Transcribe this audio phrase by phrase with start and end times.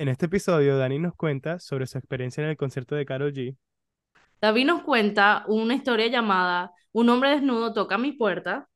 [0.00, 3.58] En este episodio, Dani nos cuenta sobre su experiencia en el concierto de Karol G.
[4.40, 8.70] David nos cuenta una historia llamada Un hombre desnudo toca mi puerta.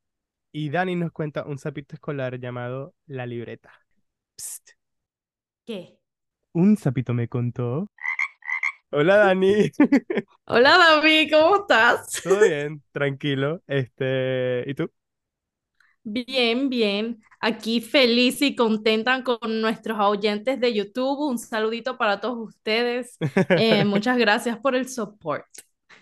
[0.52, 3.72] Y Dani nos cuenta un sapito escolar llamado La Libreta.
[4.36, 4.72] Psst.
[5.64, 5.98] ¿Qué?
[6.52, 7.90] Un sapito me contó.
[8.90, 9.70] Hola Dani.
[10.44, 12.20] Hola David, ¿cómo estás?
[12.22, 13.62] Todo bien, tranquilo.
[13.66, 14.90] Este, ¿y tú?
[16.06, 17.22] Bien, bien.
[17.40, 21.18] Aquí feliz y contenta con nuestros oyentes de YouTube.
[21.30, 23.16] Un saludito para todos ustedes.
[23.56, 25.46] Eh, muchas gracias por el support.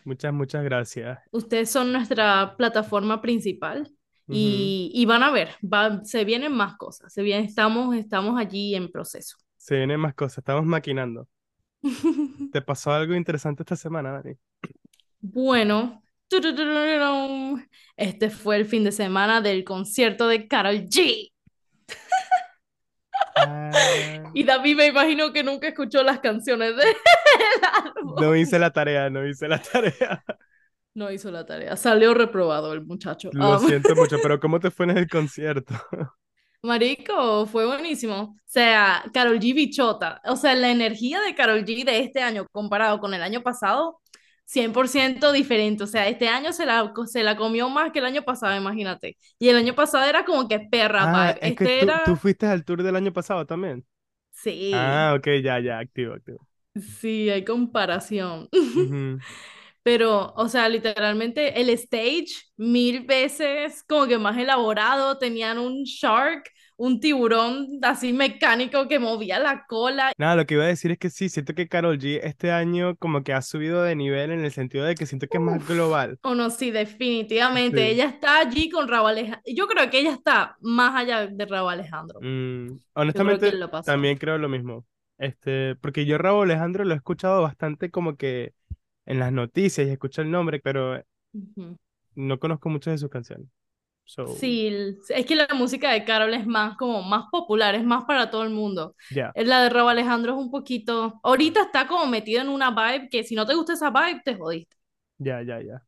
[0.04, 1.20] Muchas, muchas gracias.
[1.30, 3.88] Ustedes son nuestra plataforma principal
[4.28, 7.12] y, y van a ver, va- se vienen más cosas.
[7.12, 9.36] Se vienen, estamos, estamos allí en proceso.
[9.56, 11.28] Se vienen más cosas, estamos maquinando.
[12.50, 14.34] ¿Te pasó algo interesante esta semana, Dani?
[15.20, 16.02] Bueno,
[17.96, 21.32] este fue el fin de semana del concierto de Karol G.
[24.34, 26.84] Y David me imagino que nunca escuchó las canciones de
[28.20, 30.24] no hice la tarea, no hice la tarea.
[30.94, 33.30] No hizo la tarea, salió reprobado el muchacho.
[33.32, 35.74] Lo siento mucho, pero ¿cómo te fue en el concierto?
[36.62, 38.14] Marico, fue buenísimo.
[38.14, 40.20] O sea, Karol G bichota.
[40.26, 44.00] O sea, la energía de Karol G de este año comparado con el año pasado,
[44.52, 45.84] 100% diferente.
[45.84, 49.16] O sea, este año se la, se la comió más que el año pasado, imagínate.
[49.38, 52.00] Y el año pasado era como que perra Ah, es Este que tú, era...
[52.02, 53.84] tú fuiste al tour del año pasado también.
[54.30, 56.48] Sí, Ah, ok, ya, ya, activo, activo.
[57.00, 58.48] sí, hay comparación.
[59.82, 66.44] Pero, o sea, literalmente el stage mil veces como que más elaborado, tenían un shark,
[66.82, 70.10] un tiburón así mecánico que movía la cola.
[70.18, 72.96] Nada, lo que iba a decir es que sí, siento que Karol G este año
[72.96, 75.64] como que ha subido de nivel en el sentido de que siento que es más
[75.68, 76.18] global.
[76.22, 77.76] O no, sí, definitivamente.
[77.76, 77.92] Sí.
[77.92, 79.42] Ella está allí con Raúl Alejandro.
[79.46, 82.18] Yo creo que ella está más allá de Raúl Alejandro.
[82.20, 83.84] Mm, creo honestamente, pasó.
[83.92, 84.84] también creo lo mismo.
[85.18, 88.54] Este, porque yo Raúl Alejandro lo he escuchado bastante como que
[89.06, 91.00] en las noticias y escucho el nombre, pero
[91.32, 91.76] Ujú.
[92.16, 93.46] no conozco muchas de sus canciones.
[94.04, 94.68] So, Sí,
[95.08, 98.42] es que la música de Carol es más como más popular, es más para todo
[98.44, 98.94] el mundo.
[99.10, 103.08] ya, La de Raúl Alejandro es un poquito, ahorita está como metido en una vibe
[103.10, 104.76] que si no te gusta esa vibe, te jodiste.
[105.18, 105.82] ya, ya, ya.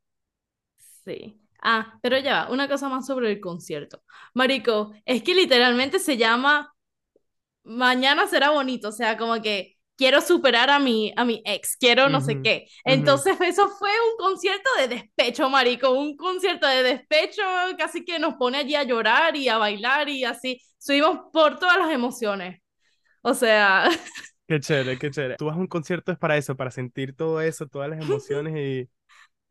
[1.04, 1.41] Sí.
[1.62, 4.02] Ah, pero ya, una cosa más sobre el concierto.
[4.34, 6.70] Marico, es que literalmente se llama
[7.64, 12.09] Mañana será bonito, o sea, como que quiero superar a mi, a mi ex, quiero
[12.09, 12.66] no sé Ujú, qué.
[12.88, 13.12] ujú.
[13.12, 17.43] Entonces, eso fue un concierto de despecho, marico, un concierto de despecho,
[17.78, 20.60] casi que nos pone allí a llorar y a bailar y así.
[20.78, 22.60] Subimos por todas las emociones.
[23.22, 23.88] O sea,
[24.47, 25.37] Qué chévere, qué chévere.
[25.37, 28.55] Tú vas a un concierto es para eso, para sentir todo eso, todas las emociones
[28.56, 28.91] y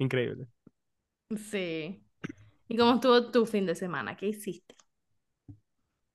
[0.03, 0.47] increíble.
[1.37, 2.03] sí.
[2.69, 4.17] ¿Y cómo estuvo tu fin de semana?
[4.17, 4.75] ¿Qué hiciste?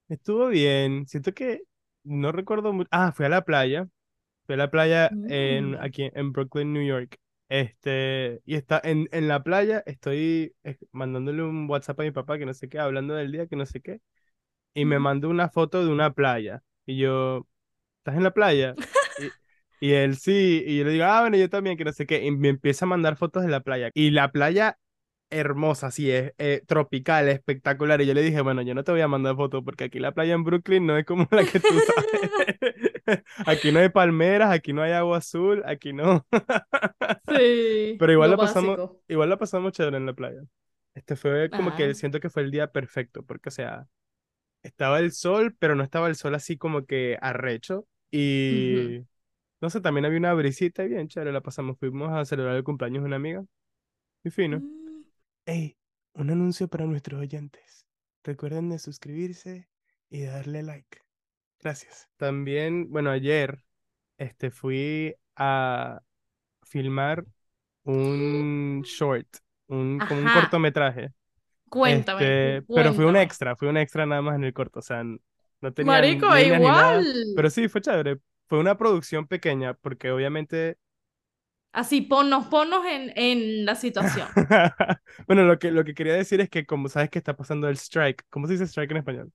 [0.08, 1.62] Estuvo bien, siento que
[2.04, 2.88] no recuerdo mucho.
[2.90, 3.88] Ah, fui a la playa,
[4.48, 5.76] fui a la playa en, Mm.
[5.82, 7.18] aquí en Brooklyn, New York.
[7.50, 10.54] Este, y está en, en la playa, estoy
[10.92, 13.66] mandándole un WhatsApp a mi papá que no sé qué, hablando del día que no
[13.66, 14.00] sé qué,
[14.74, 16.62] y me mandó una foto de una playa.
[16.86, 17.46] Y yo,
[17.98, 18.74] ¿estás en la playa?
[19.80, 22.06] Y, y él sí, y yo le digo, ah, bueno, yo también, que no sé
[22.06, 23.90] qué, y me empieza a mandar fotos de la playa.
[23.94, 24.78] Y la playa
[25.30, 28.00] hermosa, así es, eh, tropical, espectacular.
[28.00, 30.12] Y yo le dije, bueno, yo no te voy a mandar fotos porque aquí la
[30.12, 32.58] playa en Brooklyn no es como la que tú sabes.
[33.46, 36.26] Aquí no hay palmeras, aquí no hay agua azul, aquí no.
[37.28, 40.42] Sí, Pero igual la pasamos, igual la pasamos chévere en la playa.
[40.94, 43.86] Este fue como que siento que fue el día perfecto, porque o sea,
[44.62, 47.86] estaba el sol, pero no estaba el sol así como que arrecho.
[48.10, 49.00] Y
[49.60, 51.78] no sé, también había una brisita y bien chévere, la pasamos.
[51.78, 53.44] Fuimos a celebrar el cumpleaños de una amiga.
[54.24, 54.60] Y fino.
[54.60, 54.77] Mm.
[55.48, 55.76] Hey,
[56.14, 57.88] un anuncio para nuestros oyentes.
[58.22, 59.68] Recuerden de suscribirse
[60.10, 61.00] y darle like.
[61.60, 62.08] Gracias.
[62.16, 63.62] También, bueno, ayer
[64.18, 66.00] este, fui a
[66.64, 67.26] filmar
[67.84, 69.28] un short,
[69.68, 71.12] un, como un cortometraje.
[71.70, 73.16] Cuéntame, Este, cu- pero fue un cuéntame.
[73.16, 76.60] extra, fue un extra nada más en el corto, o sea, no tenía Marico, líneas
[76.62, 77.34] ni nada, igual.
[77.34, 78.18] pero sí, fue chévere.
[78.48, 80.78] Fue una producción pequeña, porque obviamente
[81.72, 84.28] Así, ponnos, ponnos en, en la situación.
[85.26, 87.76] Bueno, lo que, lo que quería decir es que como sabes que está pasando el
[87.76, 89.32] strike, ¿cómo se dice strike en español?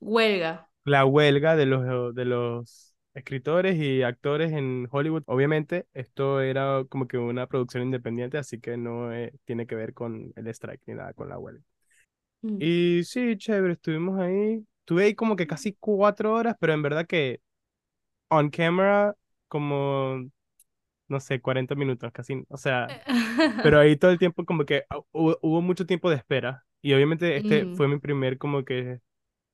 [0.00, 0.70] Huelga.
[0.84, 5.24] La huelga de los, de los escritores y actores en Hollywood.
[5.26, 9.94] Obviamente, esto era como que una producción independiente, así que no eh, tiene que ver
[9.94, 11.62] con el strike ni nada con la huelga.
[12.42, 12.58] Mm.
[12.60, 14.64] Y sí, chévere, estuvimos ahí.
[14.80, 17.40] Estuve ahí como que casi cuatro horas, pero en verdad que
[18.28, 19.14] on camera
[19.48, 20.30] como,
[21.08, 22.96] no sé, 40 minutos, casi, o sea,
[23.60, 26.64] pero ahí todo el tiempo como que ah, hubo, hubo mucho tiempo de espera.
[26.82, 27.74] Y obviamente este Mm.
[27.74, 29.00] fue mi primer como que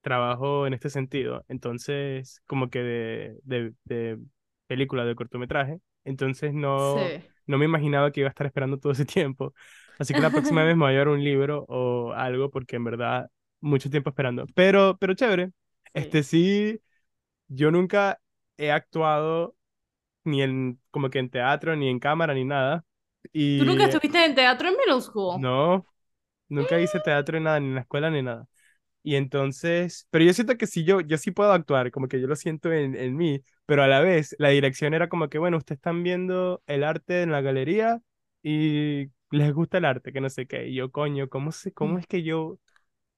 [0.01, 4.19] trabajo en este sentido, entonces como que de, de, de
[4.67, 7.23] película, de cortometraje, entonces no, Sí.
[7.47, 9.55] no me imaginaba que iba a estar esperando todo ese tiempo.
[9.99, 12.85] Así que la próxima vez me voy a llevar un libro o algo porque en
[12.85, 14.47] verdad mucho tiempo esperando.
[14.55, 15.51] Pero, pero chévere.
[15.95, 16.13] Sí.
[16.13, 16.81] Este sí,
[17.49, 18.21] yo nunca
[18.57, 19.57] he actuado
[20.25, 22.85] ni en como que en teatro, ni en cámara, ni nada.
[23.57, 25.41] ¿Tú nunca Y estuviste en teatro en middle school?
[25.41, 25.87] no,
[26.49, 28.47] nunca hice teatro ni nada, ni en la escuela ni nada.
[29.03, 32.29] Y entonces, pero yo siento que sí, yo, yo sí puedo actuar, como que yo
[32.29, 35.59] lo siento en, en mí, pero a la vez la dirección era como que, bueno,
[35.59, 38.01] ustedes están viendo el arte en la galería
[38.43, 40.69] y les gusta el arte, que no sé qué.
[40.69, 42.59] Y yo, coño, ¿cómo, sé, cómo es que yo,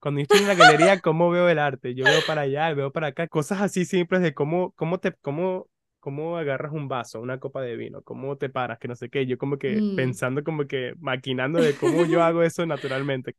[0.01, 1.95] cuando yo estoy en la galería, cómo veo el arte?
[1.95, 5.69] Yo veo para allá, veo para acá, cosas así simples de cómo, cómo te, cómo,
[6.05, 9.27] cómo agarras un vaso, una copa de vino, cómo te paras, que no sé qué.
[9.27, 13.37] Yo como que Mm, pensando, como que maquinando de cómo yo hago eso naturalmente.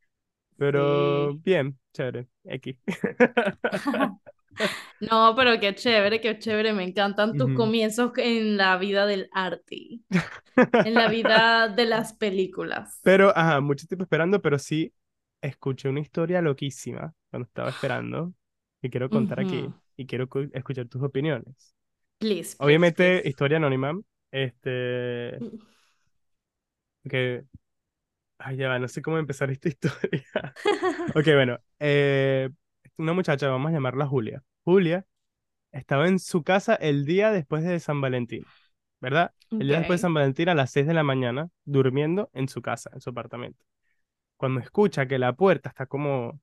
[0.58, 1.42] Pero sí.
[1.44, 2.78] bien, chévere, X.
[5.00, 6.74] No, pero qué chévere, qué chévere.
[6.74, 10.00] Me encantan tus comienzos en la vida del arte,
[10.84, 13.02] en la vida de las películas.
[13.02, 14.94] Pero, ajá, mucho tiempo esperando, pero sí
[15.42, 18.34] escuché una historia loquísima cuando estaba esperando
[18.82, 21.75] que quiero contar aquí y quiero cu- escuchar tus opiniones.
[22.20, 23.30] Please, please, Obviamente, please.
[23.30, 24.00] historia anónima,
[24.32, 25.38] este,
[27.10, 27.46] que,
[28.40, 30.26] ay, ya va, no sé cómo empezar esta historia.
[31.16, 32.50] Ok, bueno, eh,
[32.98, 34.44] una muchacha, vamos a llamarla Julia.
[34.64, 35.06] Julia
[35.72, 38.46] estaba en su casa el día después de San Valentín,
[39.02, 39.34] ¿verdad?
[39.60, 40.04] El día después de.
[40.04, 43.64] San Valentín a las 6 de la mañana, durmiendo en su casa, en su apartamento.
[44.38, 46.42] Cuando escucha que la puerta está como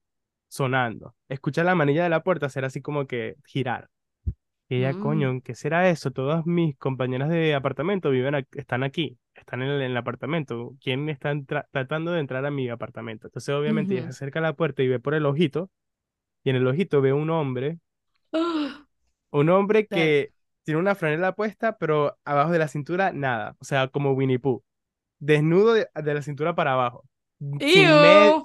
[0.49, 3.89] sonando, escucha la manilla de la puerta hacer así como que girar.
[4.73, 6.13] Y ella, Mm, coño, ¿qué será eso?
[6.13, 10.75] Todas mis compañeras de apartamento viven, están aquí, están en el, en el apartamento.
[10.81, 11.35] ¿Quién está
[11.71, 13.27] tratando de entrar a mi apartamento?
[13.27, 15.71] Entonces, obviamente, ella se acerca a la puerta y ve por el ojito,
[16.45, 17.81] y en el ojito ve un hombre,
[19.31, 20.33] un hombre que
[20.65, 24.63] tiene una franela puesta, pero abajo de la cintura nada, o sea, como Winnie Pooh,
[25.19, 27.05] desnudo de, de la cintura para abajo,
[27.67, 27.89] sin,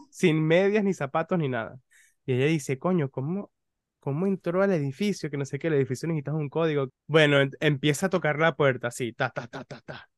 [0.10, 1.80] sin medias ni zapatos ni nada.
[2.26, 3.52] Y ella dice, coño, ¿cómo,
[4.14, 5.30] cómo entró al edificio?
[5.30, 6.90] Que no sé qué, el edificio necesitas un código.
[7.08, 10.10] Bueno, em- empieza a tocar la puerta así, ta, ta, ta, ta, ta.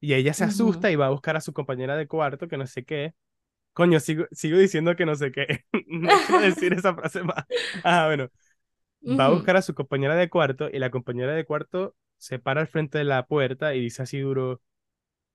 [0.00, 2.66] Y ella se asusta y va a buscar a su compañera de cuarto, que no
[2.66, 3.14] sé qué.
[3.74, 5.64] Coño, sigo, sigo diciendo que no sé qué.
[5.88, 7.44] No quiero decir esa frase más.
[7.82, 8.30] Ah, bueno.
[9.06, 12.60] Va a buscar a su compañera de cuarto y la compañera de cuarto se para
[12.62, 14.60] al frente de la puerta y dice así duro,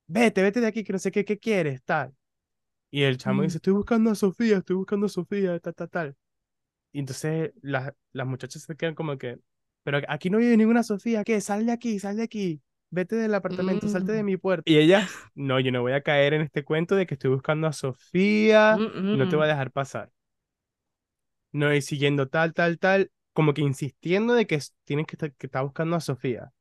[0.08, 2.16] vete, vete de aquí, que no sé qué, qué quieres, tal.
[2.92, 5.90] Y el chamo ujú, dice, estoy buscando a Sofía, estoy buscando a Sofía, tal, tal,
[5.90, 6.18] tal.
[6.96, 9.38] Y entonces las, las muchachas se quedan como que,
[9.84, 11.42] pero aquí no vive ninguna Sofía, ¿qué?
[11.42, 14.64] Sal de aquí, sal de aquí, vete del apartamento, salte de mm, mi puerta.
[14.66, 17.68] Y ellas, no, yo no voy a caer en este cuento de que estoy buscando
[17.68, 20.10] a Sofía, mm, no te voy a mm, dejar pasar.
[21.52, 25.48] No, y siguiendo tal, tal, tal, como que insistiendo de que tienes que estar, que
[25.48, 26.54] está buscando a Sofía.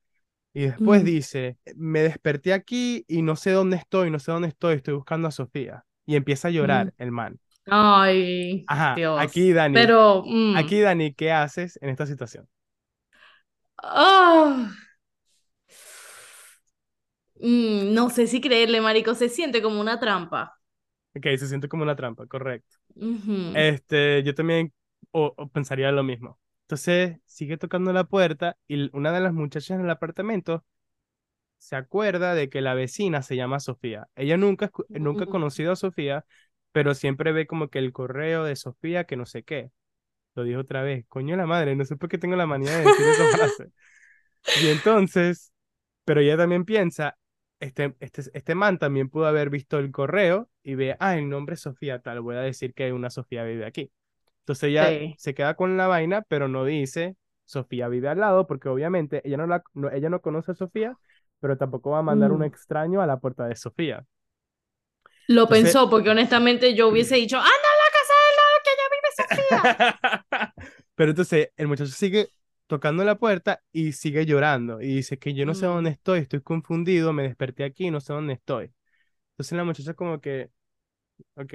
[0.52, 4.48] Y después mm, dice, me desperté aquí y no sé dónde estoy, no sé dónde
[4.48, 5.84] estoy, estoy buscando a Sofía.
[6.04, 6.54] Y empieza a mm.
[6.54, 7.38] llorar el man.
[7.66, 9.52] Ay, Ajá, aquí Dios.
[9.52, 12.48] Dani, Pero, mm, aquí Dani, ¿qué haces en esta situación?
[13.82, 14.74] ah,
[17.40, 20.58] mm, no sé si creerle, marico, se siente como una trampa.
[21.16, 22.76] Ok, se siente como una trampa, correcto.
[23.52, 24.72] Este, yo también
[25.12, 26.40] o, o pensaría lo mismo.
[26.64, 30.64] Entonces sigue tocando la puerta y una de las muchachas en el apartamento
[31.58, 34.08] se acuerda de que la vecina se llama Sofía.
[34.16, 36.26] Ella nunca, nunca ha conocido a Sofía,
[36.74, 39.72] pero siempre ve como que el correo de Sofía, que no sé qué.
[40.34, 42.84] Lo dijo otra vez, coño la madre, no sé por qué tengo la manía de
[42.84, 43.72] decir esa frase.
[44.62, 45.52] Y entonces,
[46.04, 47.16] pero ella también piensa,
[47.60, 51.54] este, este, este man también pudo haber visto el correo y ve, ah, el nombre
[51.54, 53.92] es Sofía, tal, voy a decir que una Sofía vive aquí.
[54.40, 55.14] Entonces ella Sí.
[55.18, 57.16] se queda con la vaina, pero no dice
[57.46, 60.98] Sofía vive al lado, porque obviamente ella no, la, no- ella no conoce a Sofía,
[61.40, 62.44] pero tampoco va a mandar un mm.
[62.44, 64.06] extraño a la puerta de Sofía.
[65.26, 68.70] Lo Entonces, pensó, porque honestamente yo hubiese dicho, ¡Anda a la casa del lado que
[68.78, 69.70] ya vive Sofía!
[70.94, 72.32] pero entonces el muchacho sigue
[72.66, 76.20] tocando la puerta y sigue llorando y dice que yo no sé dónde Mm, estoy,
[76.20, 78.72] estoy confundido, me desperté aquí, no sé dónde estoy.
[79.32, 80.50] Entonces la muchacha como que,
[81.36, 81.54] ok,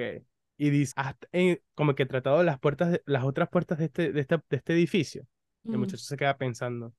[0.57, 3.85] y dice, hasta, eh, como que he tratado las puertas, de- las otras puertas de
[3.85, 5.27] este, de este, de este edificio.
[5.71, 6.93] El mm, muchacho se queda pensando,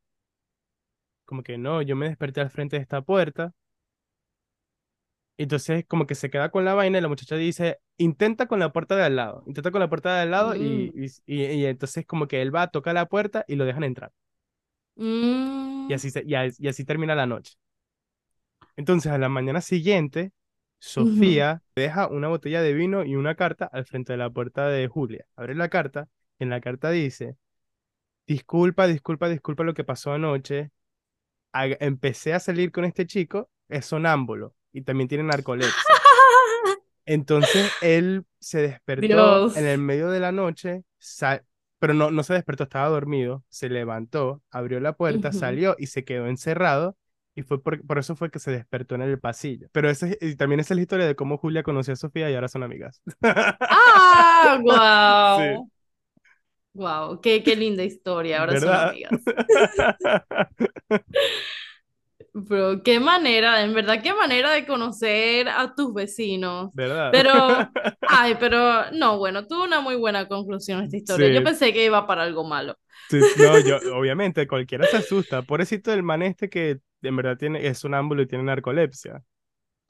[1.25, 3.53] como que no, yo me desperté al frente de esta puerta.
[5.41, 8.61] Y entonces como que se queda con la vaina y la muchacha dice, intenta con
[8.61, 11.07] la puerta de al lado, intenta con la puerta de al lado y, mm, y,
[11.27, 14.13] y- y entonces como que él va, toca la puerta y lo dejan entrar.
[15.87, 17.55] Y mm, así, se- y, y así termina la noche.
[18.77, 20.33] Entonces a la mañana siguiente,
[20.79, 24.89] Sofía deja una botella de vino y una carta al frente de la puerta de
[24.89, 25.27] Julia.
[25.37, 27.37] Abre la carta En la carta dice,
[28.27, 30.71] disculpa, disculpa, disculpa lo que pasó anoche.
[31.53, 36.03] A- empecé a salir con este chico, es sonámbulo y también tiene narcolepsia.
[37.07, 39.79] Entonces él se despertó en el Dios.
[39.79, 40.85] medio de la noche,
[41.79, 45.39] pero no, no se despertó, estaba dormido, se levantó, abrió la puerta, Ujú.
[45.39, 46.97] salió y se quedó encerrado.
[47.35, 49.69] Y fue por, por eso fue que se despertó en el pasillo.
[49.73, 52.35] Pero ese, y también esa es la historia de cómo Julia conoció a Sofía y
[52.35, 53.01] ahora son amigas.
[53.69, 54.59] Ah,
[55.25, 55.71] Sí, wow.
[56.73, 58.41] Wow, qué, qué linda historia.
[58.41, 58.77] Ahora son ¿verdad?
[58.77, 59.31] amigas.
[62.49, 66.71] Pero qué manera, en verdad, qué manera de conocer a tus vecinos.
[66.75, 67.11] ¿Verdad?
[67.13, 67.33] Pero,
[68.09, 71.33] ay, pero no, bueno, tuvo una muy buena conclusión esta historia.
[71.33, 72.77] Yo pensé que iba para algo malo.
[73.09, 75.43] sí, no, yo, obviamente, cualquiera se asusta.
[75.43, 79.23] Pobrecito del man este que en verdad tiene, es sonámbulo y tiene narcolepsia.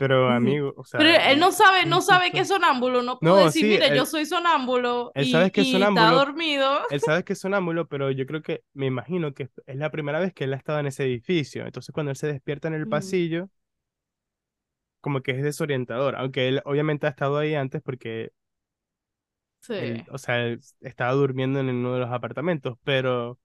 [0.01, 3.37] Pero amigo, o Pero sea, él no sabe, no sabe que es sonámbulo, no No,
[3.37, 6.79] decir, sí, mire, yo soy sonámbulo él y, sabe que es y está sonámbulo, dormido.
[6.91, 10.19] él sabe que es sonámbulo, pero yo creo que, me imagino que es la primera
[10.21, 11.65] vez que él ha estado en ese edificio.
[11.67, 13.51] Entonces, cuando él se despierta en el Mm, pasillo,
[15.01, 16.17] como que es desorientador.
[16.17, 18.33] Aunque él obviamente ha estado ahí antes porque
[19.75, 20.11] él, Sí.
[20.11, 23.39] o sea, él estaba durmiendo en uno de los apartamentos, pero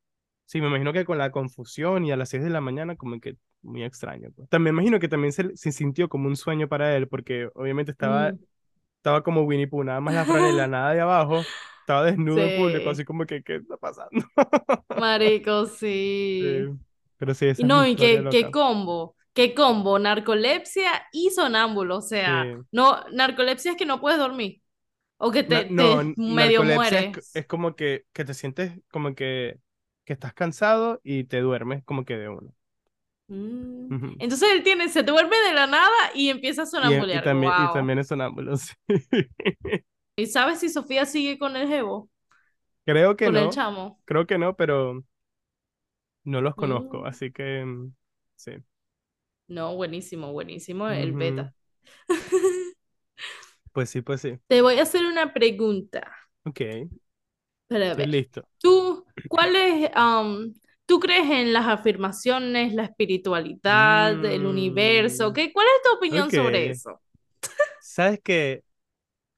[0.46, 3.20] sí, me imagino que con la confusión y a las 6 de la mañana, como
[3.20, 4.32] que muy extraño.
[4.36, 4.50] pues.
[4.50, 7.92] También me imagino que también se, se sintió como un sueño para él, porque obviamente
[7.92, 8.46] estaba, Mm.
[8.98, 11.50] estaba como Winnie Pooh, nada más la franela, nada de abajo,
[11.82, 14.12] estaba desnudo en público, así Sí, como que, ¿qué está pasando?
[14.94, 15.66] marico,
[16.40, 16.74] Sí, sí.
[17.18, 22.32] pero sí, es no, y qué, qué combo, qué combo, narcolepsia y sonámbulo, o Sí.
[22.32, 24.62] sea, no, narcolepsia es que no puedes dormir
[25.18, 27.18] o que te, no, te medio es, mueres.
[27.34, 29.60] es como que, que te sientes como que,
[30.06, 32.54] que estás cansado y te duermes como que de uno.
[33.28, 33.90] Mm.
[34.20, 37.70] Entonces él tiene, se duerme de la nada y empieza a Y, y también, y
[37.70, 38.74] también es sonámbulo, sí.
[40.18, 42.10] ¿Y sabes si Sofía sigue con el jevo?
[42.86, 44.00] Creo que Con el no, chamo.
[44.06, 45.04] creo que no, pero
[46.24, 47.06] no los conozco, Mm.
[47.06, 47.94] así que mm,
[48.36, 48.52] sí.
[49.48, 51.54] No, buenísimo, buenísimo el beta.
[53.74, 54.40] Pues sí, pues sí.
[54.48, 56.12] Te voy a hacer una pregunta
[56.46, 56.62] Ok,
[57.68, 58.12] para ver.
[58.12, 58.48] listo.
[58.60, 59.92] ¿Tú, cuál es,
[60.86, 65.32] tú crees en las afirmaciones, la espiritualidad, el universo?
[65.32, 67.02] Mm, ¿Qué, cuál es tu opinión sobre ok, eso?
[67.78, 68.64] sabes que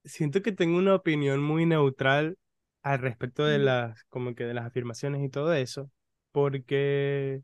[0.06, 2.38] siento que tengo una opinión muy neutral
[2.84, 5.92] al respecto de Mm, las, como que de las afirmaciones y todo eso,
[6.34, 7.44] porque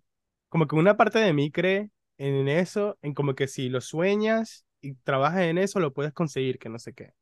[0.50, 4.66] como que una parte de mí cree en eso, en como que si lo sueñas
[4.82, 7.14] y trabajas en eso, lo puedes conseguir, que no sé qué.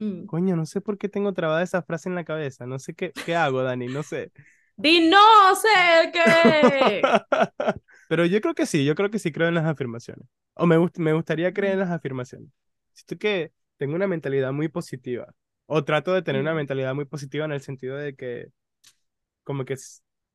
[0.00, 0.28] mm.
[0.28, 3.14] Coño, no sé por qué tengo trabada esa frase en la cabeza, no sé qué,
[3.22, 4.30] qué hago, Dani, no sé.
[4.78, 7.02] Di no sé qué.
[8.08, 10.24] Pero yo creo que sí, yo creo que sí creo en las afirmaciones.
[10.54, 12.48] O me, gust- me gustaría creer en las afirmaciones.
[12.92, 15.34] Siento que tengo una mentalidad muy positiva.
[15.66, 16.56] O trato de tener una mm.
[16.56, 18.48] mentalidad muy positiva en el sentido de que
[19.42, 19.76] como que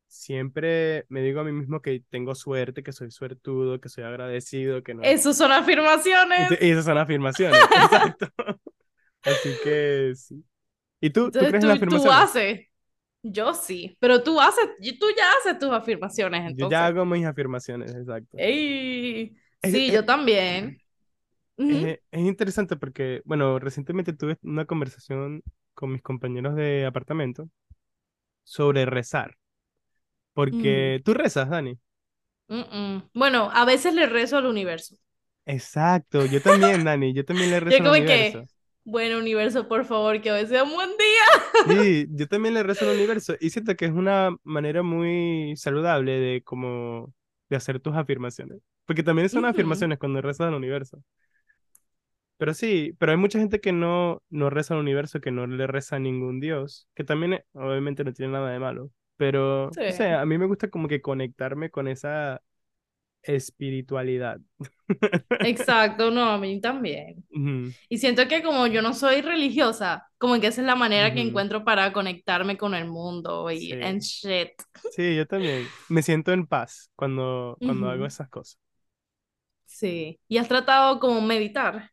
[0.08, 4.84] siempre me digo a mí mismo que tengo suerte, que soy suertudo, que soy agradecido,
[4.84, 5.04] que no.
[5.04, 6.52] Esas son afirmaciones.
[6.62, 8.28] Y esas son afirmaciones, exacto.
[9.24, 10.44] Así que sí.
[11.00, 11.32] ¿Y tú?
[11.32, 12.20] ¿Tú crees en las tú afirmaciones?
[12.20, 12.68] haces.
[13.24, 14.66] Yo sí, pero tú haces,
[15.00, 16.88] tú ya haces tus afirmaciones Yo ya entonces.
[16.88, 18.38] hago mis afirmaciones, exacto.
[18.38, 20.82] Ey, sí, es- yo también.
[21.58, 21.88] Ujú.
[21.88, 27.50] es- es interesante porque, bueno, recientemente tuve una conversación con mis compañeros de apartamento
[28.44, 29.38] sobre rezar.
[30.52, 31.80] Mm, Porque tú rezas, Dani.
[32.48, 32.60] mm,
[32.96, 33.10] mm.
[33.14, 34.96] Bueno, a veces le rezo al universo.
[35.46, 38.46] Exacto, yo también, Dani, yo también le Yo rezo al universo.
[38.46, 38.50] que,
[38.86, 41.24] bueno, universo, por favor, que hoy sea un buen día.
[41.66, 46.20] Sí, yo también le rezo al universo y siento que es una manera muy saludable
[46.20, 47.14] de como
[47.50, 48.60] de hacer tus afirmaciones.
[48.86, 51.02] Porque también son afirmaciones cuando rezas al universo.
[52.38, 55.68] Pero sí, pero hay mucha gente que no, no reza al universo, que no le
[55.68, 58.92] reza a ningún dios, que también eh, obviamente no tiene nada de malo.
[59.18, 62.42] Pero, Sí, no sé, a mí me gusta como que conectarme con esa
[63.24, 64.40] espiritualidad.
[65.42, 67.26] exacto, no, a mí también.
[67.90, 71.22] Y siento que como yo no soy religiosa, como que esa es la manera que
[71.22, 74.52] encuentro para conectarme con el mundo y Sí, and shit.
[74.90, 75.74] sí, yo también.
[75.90, 78.60] Me siento en paz cuando, cuando hago esas cosas.
[79.66, 80.20] Sí.
[80.28, 81.92] ¿Y has tratado como meditar?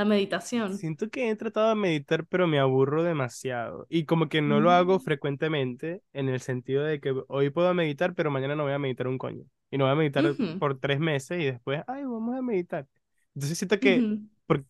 [0.00, 0.76] La meditación.
[0.78, 3.86] Siento que he tratado de meditar, pero me aburro demasiado.
[3.90, 7.74] Y como que no lo hago Mm, frecuentemente, en el sentido de que hoy puedo
[7.74, 9.44] meditar, pero mañana no voy a meditar un coño.
[9.70, 12.86] Y no voy a meditar ujú, por tres meses y después, ay, vamos a meditar.
[13.34, 14.64] Entonces siento que ujú, por,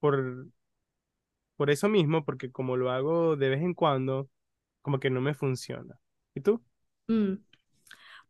[0.00, 0.48] por,
[1.56, 4.28] por eso mismo, porque como lo hago de vez en cuando,
[4.82, 5.98] como que no me funciona.
[6.34, 6.62] ¿Y tú?
[7.08, 7.34] mm.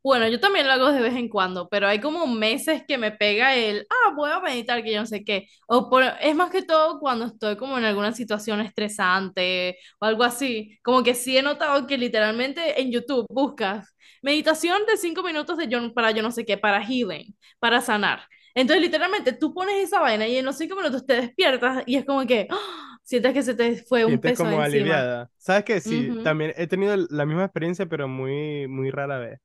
[0.03, 3.11] Bueno, yo también lo hago de vez en cuando, pero hay como meses que me
[3.13, 4.00] pega el, ah,
[4.31, 5.49] a meditar, que yo no sé qué.
[5.67, 10.25] O por, es más que todo cuando estoy como en alguna situación estresante o algo
[10.25, 10.79] así.
[10.83, 15.69] Como que sí he notado que literalmente en YouTube buscas meditación de cinco minutos de
[15.69, 18.23] yo, para yo no sé qué, para healing, para sanar.
[18.55, 22.05] Entonces, literalmente, tú pones esa vaina y en los cinco minutos te despiertas y es
[22.05, 22.99] como que ¡ah!
[23.03, 24.61] sientes que se te fue un Sientes peso como encima.
[24.61, 25.31] aliviada.
[25.37, 25.81] ¿Sabes qué?
[25.81, 26.21] Sí, Ujú.
[26.23, 29.41] también he tenido la misma experiencia, pero muy, muy rara vez.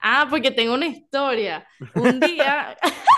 [0.00, 1.66] Ah, porque tengo una historia.
[1.94, 2.76] Un día,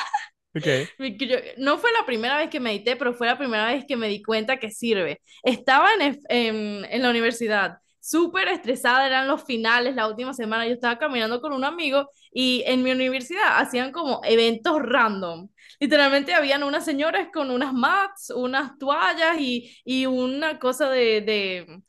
[0.55, 0.90] Ok.
[0.99, 3.85] mi- que yo- no fue la primera vez que medité, pero fue la primera vez
[3.87, 5.21] que me di cuenta que sirve.
[5.43, 10.67] Estaba en, en, en la universidad, súper estresada, eran los finales, la última semana.
[10.67, 15.49] Yo estaba caminando con un amigo y en mi universidad hacían como eventos random.
[15.81, 21.83] Literalmente habían unas señoras con unas mats, unas toallas y, y una cosa de, de,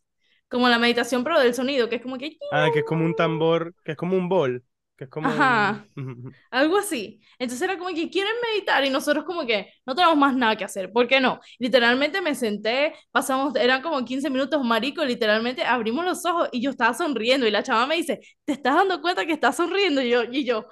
[0.49, 2.37] como la meditación, pero del sonido, que es como que...
[2.51, 4.63] Ah, que es como un tambor, que es como un bol,
[4.99, 5.85] que es como Ajá.
[6.51, 7.21] Algo así.
[7.39, 10.65] Entonces era como que quieren meditar y nosotros como que no tenemos más nada que
[10.65, 10.91] hacer.
[10.91, 11.39] ¿Por qué no?
[11.57, 16.71] Literalmente me senté, pasamos, eran como 15 minutos, marico, literalmente abrimos los ojos y yo
[16.71, 20.01] estaba sonriendo y la chava me dice, ¿te estás dando cuenta que estás sonriendo?
[20.01, 20.65] Y yo, y yo,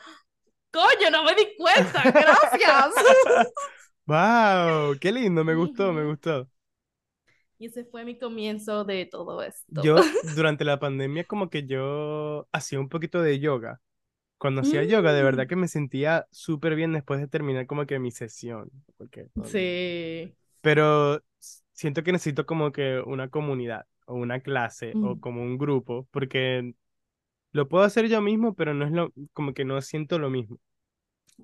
[0.72, 2.93] coño, no me di cuenta, gracias.
[4.05, 4.98] ¡Wow!
[5.00, 5.46] ¡Qué lindo!
[5.46, 6.50] Me gustó, me gustó.
[7.60, 9.81] Y ese fue mi comienzo de todo esto.
[9.81, 9.96] Yo,
[10.36, 13.79] durante la pandemia, como que yo hacía un poquito de yoga.
[14.38, 17.86] Cuando hacía yoga, de verdad Mm, que me sentía súper bien después de terminar como
[17.88, 18.72] que mi sesión.
[18.98, 20.36] Porque, sí.
[20.62, 21.24] pero
[21.74, 26.08] siento que necesito como que una comunidad o una clase o Mm, como un grupo,
[26.12, 26.74] porque
[27.53, 30.60] lo puedo hacer yo mismo, pero no es lo, como que no siento lo mismo.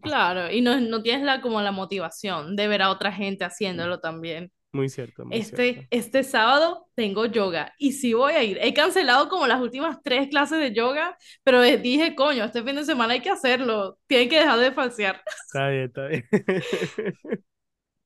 [0.01, 3.99] Claro, y no, no tienes la, como la motivación de ver a otra gente haciéndolo
[3.99, 4.51] también.
[4.73, 5.71] Muy cierto, muy cierto.
[5.73, 8.59] Este, este sábado tengo yoga y sí voy a ir.
[8.61, 12.75] He cancelado como las últimas tres clases de yoga, pero eh, dije, coño, este fin
[12.75, 13.97] de semana hay que hacerlo.
[14.07, 15.23] Tienen que dejar de falsear.
[15.47, 16.25] Está bien, está bien.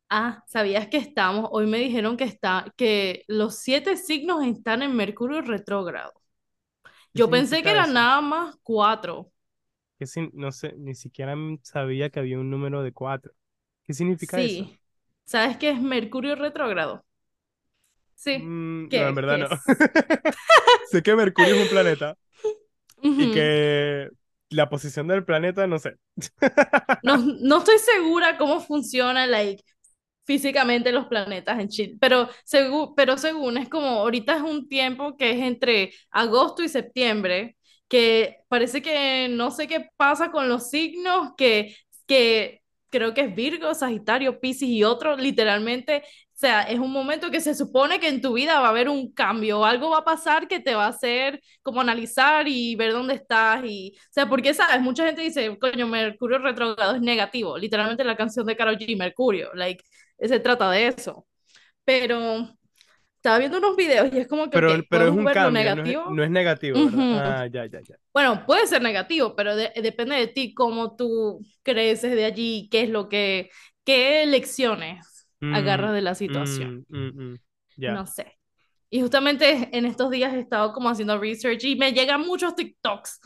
[0.10, 1.50] Ah, ¿sabías que estamos?
[1.52, 6.14] Hoy me dijeron que está, que los siete signos están en Mercurio retrógrado.
[7.14, 7.94] ¿Qué Yo pensé que eran eso?
[7.94, 9.32] nada más cuatro.
[10.00, 13.34] ¿Qué sin- No sé, ni siquiera sabía que había un número de cuatro.
[13.86, 14.72] ¿Qué significa eso?
[15.28, 17.06] ¿Sabes qué es Mercurio retrógrado?
[18.16, 18.38] Sí.
[18.40, 19.48] Mm, no, en verdad ¿Qué no.
[20.92, 22.16] Sé que Mercurio es un planeta
[23.04, 24.10] y que
[24.50, 25.96] la posición del planeta, no sé.
[27.02, 29.64] No, no estoy segura cómo funciona like,
[30.26, 35.18] físicamente los planetas en Chile, pero, según pero según es como ahorita es un tiempo
[35.18, 40.70] que es entre agosto y septiembre, que parece que no sé qué pasa con los
[40.70, 41.76] signos, que,
[42.08, 47.32] que creo que es Virgo, Sagitario, Piscis y otros, literalmente, o sea, es un momento
[47.32, 50.04] que se supone que en tu vida va a haber un cambio, algo va a
[50.06, 54.30] pasar que te va a hacer como analizar y ver dónde estás y, o sea,
[54.30, 58.78] porque sabes, mucha gente dice, coño, Mercurio retrógrado es negativo, literalmente la canción de Karol
[58.78, 59.84] G, Mercurio, like,
[60.20, 61.26] se trata de eso,
[61.86, 62.57] pero
[63.28, 65.84] estaba viendo unos videos y es como que, Pero, ok, pero es un cambio, no
[65.86, 66.04] es, negativo.
[66.06, 67.06] no es negativo, ¿verdad?
[67.06, 67.12] Ujú.
[67.12, 67.96] Ah, ya, ya, ya.
[68.14, 72.84] Bueno, puede ser negativo, pero de- depende de ti cómo tú creces de allí, qué
[72.84, 73.50] es lo que,
[73.86, 77.38] qué lecciones Mm, agarras de la situación, mm, mm, mm,
[77.78, 77.94] Ya.
[77.94, 78.40] no sé.
[78.90, 83.20] Y justamente en estos días he estado como haciendo research y me llegan muchos TikToks,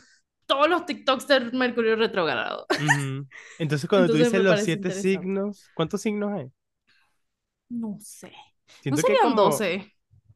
[0.46, 2.66] todos los TikToks del Mercurio retrógrado.
[2.76, 3.26] Ujú.
[3.58, 6.52] Entonces, cuando tú Entonces dices me los siete signos, ¿cuántos signos hay?
[7.70, 8.32] No sé.
[8.88, 9.34] ¿No Siento que serían como...
[9.34, 9.92] 12?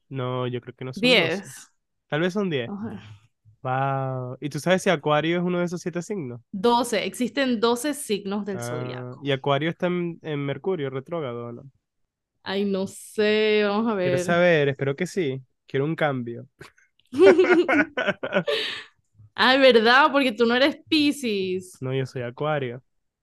[0.08, 1.44] No, yo creo que no son 12.
[1.44, 1.72] 10.
[2.08, 2.72] Tal vez son 10.
[2.72, 3.02] Ajá.
[3.62, 4.38] Wow.
[4.40, 6.40] ¿Y tú sabes si Acuario es uno de esos siete signos?
[6.52, 7.04] 12.
[7.06, 9.20] Existen 12 signos del Ah, zodiaco.
[9.20, 11.62] y Acuario está en, en Mercurio retrógrado, ¿no?
[12.42, 14.18] Ay, no sé, vamos a Quiero ver.
[14.18, 15.42] saber, espero que sí.
[15.66, 16.48] Quiero un cambio.
[19.34, 20.10] Ay, ¿verdad?
[20.12, 21.78] Porque tú no eres Piscis.
[21.80, 22.82] No, yo soy Acuario.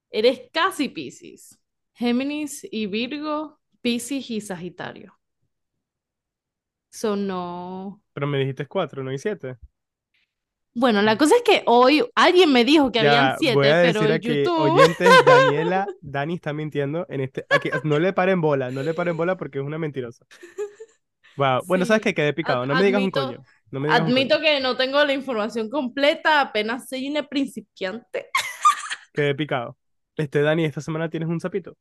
[0.10, 1.60] Eres casi Piscis.
[1.93, 5.19] Géminis y Virgo, Piscis y Sagitario.
[6.89, 8.02] So, no.
[8.13, 9.58] Pero me dijiste cuatro, no hay siete.
[10.76, 13.82] Bueno, la cosa es que hoy alguien me dijo que habían Ya, siete, voy a
[13.82, 14.72] pero decir en aquí, YouTube.
[14.72, 17.46] oyentes, Daniela, Dani está mintiendo en este.
[17.50, 20.26] aquí, no le paren bola, no le paren bola porque es una mentirosa.
[21.36, 21.63] Wow.
[21.65, 22.62] Bueno, sabes que quedé picado.
[22.63, 23.43] ad- No me digas un coño.
[23.72, 24.15] No me digas un coño.
[24.15, 28.28] admito que no tengo la información completa, apenas soy una principiante.
[29.13, 29.78] Quedé picado.
[30.15, 31.78] Este, Dani, esta semana tienes un sapito.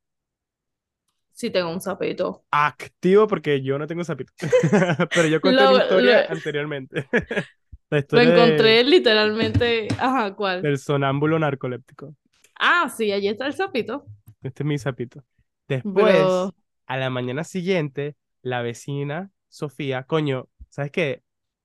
[1.32, 2.44] Sí tengo un sapito.
[2.50, 4.32] Activo porque yo no tengo sapito.
[5.14, 7.06] Pero yo conté Lo, mi historia lo- anteriormente.
[7.90, 9.88] La lo historia de- encontré literalmente.
[9.98, 10.62] Ajá, ¿cuál?
[10.62, 12.14] del sonámbulo narcoléptico.
[12.58, 14.04] Ah, sí, allí está el sapito.
[14.42, 15.24] Este es mi sapito.
[15.68, 16.54] Después, Pero,
[16.86, 21.22] a la mañana siguiente, la vecina Sofía, coño, ¿sabes qué?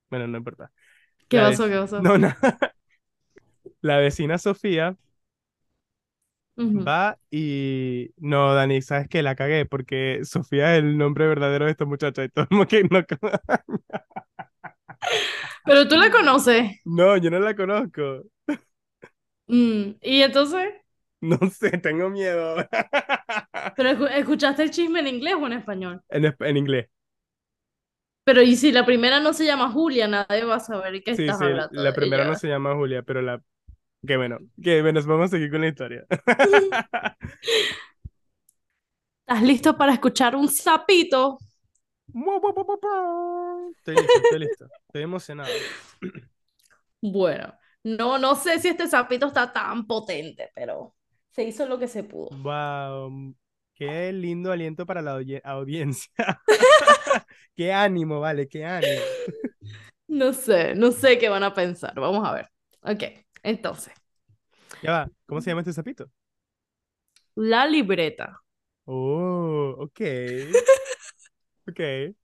[0.10, 0.72] Bueno, no importa.
[1.28, 1.68] ¿qué La pasó?
[1.68, 2.02] ¿Qué pasó?
[2.02, 2.60] No, nada.
[3.82, 4.98] La vecina Sofía
[6.60, 8.12] Va y...
[8.18, 9.24] No, Dani, ¿sabes qué?
[9.24, 12.84] La cagué porque Sofía es el nombre verdadero de esta muchacha y todo como que
[12.84, 13.00] no...
[15.66, 16.72] Pero tú la conoces.
[16.86, 18.24] No, yo no la conozco.
[19.48, 20.74] Mm, Y entonces,
[21.22, 22.56] No sé, tengo miedo.
[23.76, 26.04] ¿pero escu- escuchaste el chisme en inglés o en español?
[26.10, 26.88] En, en inglés.
[28.24, 31.12] Pero y si la primera no se llama Julia, nadie va a saber qué Sí,
[31.12, 33.42] estás sí, hablando la primera no se llama Julia, pero la...
[34.06, 36.06] Qué bueno, que bueno, vamos a seguir con la historia.
[39.28, 41.38] ¿Estás listo para escuchar un sapito?
[43.78, 44.66] Estoy listo, estoy listo.
[44.88, 45.50] Estoy emocionado.
[47.02, 50.96] Bueno, no, no sé si este sapito está tan potente, pero
[51.30, 52.30] se hizo lo que se pudo.
[52.38, 53.36] Wow,
[53.76, 56.10] qué lindo aliento para la audiencia.
[57.56, 59.02] Qué ánimo, vale, qué ánimo.
[60.08, 61.94] No sé, no sé qué van a pensar.
[62.00, 62.50] Vamos a ver.
[62.82, 63.04] Ok,
[63.44, 63.94] entonces,
[64.82, 66.10] Ya va, ¿cómo se llama este sapito?
[67.36, 68.42] la libreta.
[68.88, 70.02] Oh, ok.
[71.68, 72.16] Ok.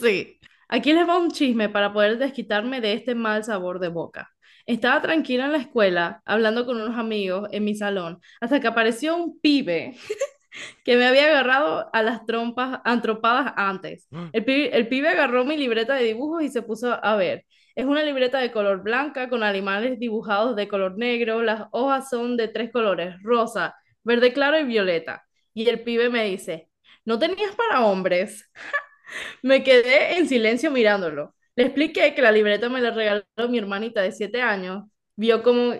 [0.00, 4.30] Sí, aquí les va un chisme para poder desquitarme de este mal sabor de boca.
[4.66, 9.16] Estaba tranquila en la escuela, hablando con unos amigos en mi salón, hasta que apareció
[9.16, 9.96] un pibe
[10.84, 14.08] que me había agarrado a las trompas, antropadas antes.
[14.32, 17.46] El pibe, el pibe agarró mi libreta de dibujos y se puso a ver.
[17.74, 21.42] Es una libreta de color blanca con animales dibujados de color negro.
[21.42, 25.24] Las hojas son de tres colores, rosa, verde claro y violeta.
[25.54, 26.70] Y el pibe me dice,
[27.04, 28.50] ¿no tenías para hombres?
[29.42, 31.34] Me quedé en silencio mirándolo.
[31.56, 34.84] Le expliqué que la libreta me la regaló mi hermanita de 7 años.
[35.16, 35.74] Vio cómo,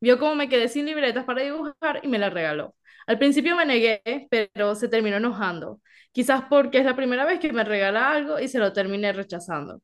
[0.00, 2.74] vio cómo me quedé sin libretas para dibujar y me la regaló.
[3.06, 5.80] Al principio me negué, pero se terminó enojando.
[6.12, 9.80] Quizás porque es la primera vez que me regala algo y se lo terminé rechazando.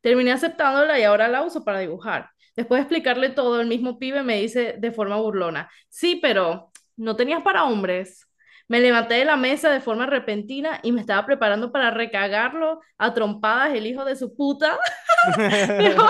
[0.00, 2.30] Terminé aceptándola y ahora la uso para dibujar.
[2.56, 7.16] Después de explicarle todo, el mismo pibe me dice de forma burlona, sí, pero ¿no
[7.16, 8.28] tenías para hombres?
[8.68, 13.12] Me levanté de la mesa de forma repentina y me estaba preparando para recagarlo a
[13.14, 14.78] trompadas el hijo de su puta.
[15.78, 16.08] Dejó-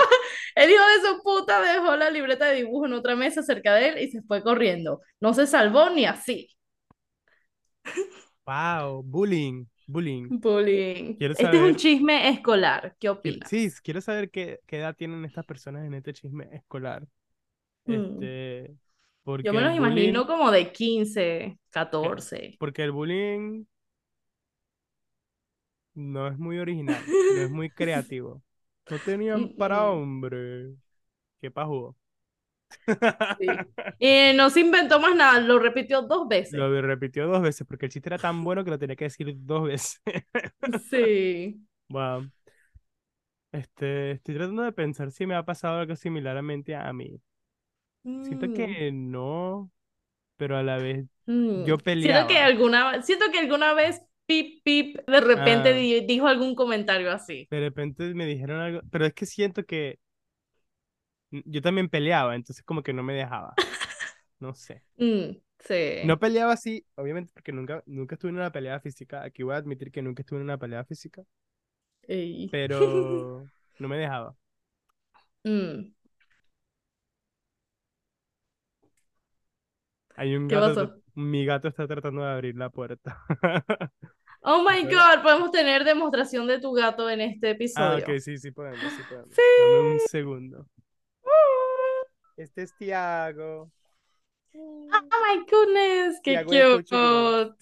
[0.55, 3.89] el hijo de su puta dejó la libreta de dibujo en otra mesa cerca de
[3.89, 5.01] él y se fue corriendo.
[5.21, 6.49] No se salvó ni así.
[8.45, 10.27] Wow, bullying, bullying.
[10.39, 11.15] Bullying.
[11.15, 12.95] Quiero Este es un chisme escolar.
[12.99, 13.49] ¿Qué opinas?
[13.49, 17.07] Sí, quiero saber qué, qué edad tienen estas personas en este chisme escolar.
[17.85, 17.93] Mm.
[17.93, 18.75] Este,
[19.23, 22.55] porque Yo me los imagino como de 15, 14.
[22.59, 23.65] porque el bullying
[25.93, 28.41] no es muy original, no es muy creativo.
[28.89, 30.73] No tenían para hombre.
[31.39, 31.95] Qué pajugo.
[33.39, 33.47] Sí.
[33.99, 36.53] Y no se inventó más nada, lo repitió dos veces.
[36.53, 39.33] Lo repitió dos veces porque el chiste era tan bueno que lo tenía que decir
[39.37, 40.01] dos veces.
[40.89, 41.63] Sí.
[41.89, 42.29] Wow.
[43.51, 47.21] Este, estoy tratando de pensar si me ha pasado algo similarmente a mí.
[48.21, 49.71] Siento Mm, que no,
[50.37, 51.63] pero a la vez mm.
[51.63, 52.37] yo Siento que peleaba.
[52.39, 55.73] alguna, siento que alguna vez Pip Pip de repente Ah.
[55.73, 57.49] di- dijo algún comentario así.
[57.49, 59.99] de repente me dijeron algo, pero es que siento que
[61.45, 63.53] yo también peleaba, entonces como que no me dejaba.
[64.39, 64.83] No sé.
[64.97, 65.75] Mm, sí.
[66.03, 69.23] No peleaba así, obviamente porque nunca, nunca estuve en una pelea física.
[69.23, 71.23] Aquí voy a admitir que nunca estuve en una pelea física,
[72.07, 72.49] Ey.
[72.51, 74.35] pero no me dejaba.
[75.45, 75.93] Mm,
[80.15, 81.01] Hay un ¿Qué gato, pasó?
[81.15, 83.19] mi gato está tratando de abrir la puerta.
[84.45, 88.05] Oh my God, podemos tener demostración de tu gato en este Ah, episodio.
[88.13, 89.35] ok, sí, sí podemos, sí podemos.
[89.35, 89.41] Sí.
[89.57, 90.67] Dame un segundo.
[92.43, 93.71] Este es Tiago.
[94.53, 97.55] Oh my goodness, qué Tiago cute.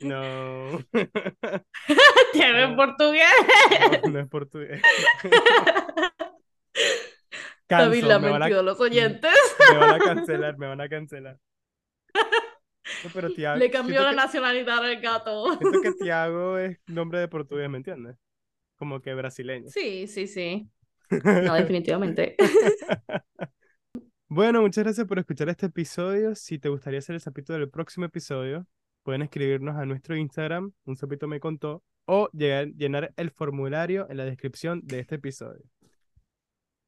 [0.00, 0.80] No.
[2.32, 3.30] Tiago en portugués.
[4.02, 4.82] No, no es portugués.
[7.68, 9.32] David la mentido a los oyentes.
[9.72, 11.38] me van a cancelar, me van a cancelar.
[13.04, 15.58] No, pero Tiago, Le cambió la que, nacionalidad al gato.
[15.58, 18.16] siento que Tiago es nombre de portugués, ¿me entiendes?
[18.78, 19.68] Como que brasileño.
[19.68, 20.70] Sí, sí, sí.
[21.10, 22.36] No, definitivamente.
[24.28, 26.34] Bueno, muchas gracias por escuchar este episodio.
[26.34, 28.66] Si te gustaría hacer el sapito del próximo episodio,
[29.02, 34.18] pueden escribirnos a nuestro Instagram, un sapito me contó, o llegar- llenar el formulario en
[34.18, 35.62] la descripción de este episodio.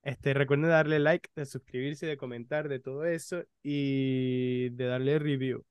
[0.02, 5.62] Este, recuerden darle like, de suscribirse, de comentar, de todo eso y de darle review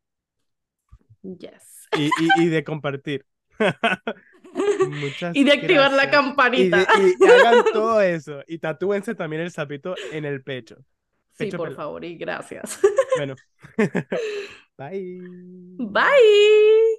[1.23, 1.87] Yes.
[1.97, 3.25] y, y- y de compartir.
[4.87, 6.05] Muchas Y de activar la.
[6.05, 6.77] Y, campanita.
[6.77, 8.41] de- y- hagan todo eso.
[8.47, 10.77] Y tatúense también el sapito en el pecho.
[11.37, 12.79] Sí, por favor, y gracias.
[13.15, 13.35] Bueno.
[14.77, 15.21] Bye.
[15.77, 16.98] Bye.